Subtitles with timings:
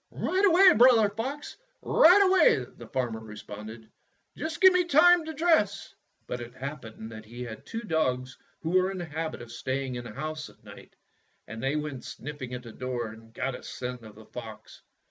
[0.11, 0.73] ''Right away.
[0.73, 3.87] Brother Fox, right away," the farmer responded.
[4.35, 5.93] "Just give me time to dress."
[6.25, 9.93] But it happened that he had two dogs who were in the habit of staying
[9.93, 10.95] in the house at night,
[11.47, 14.81] and they went sniffing at the door and got a scent of the fox.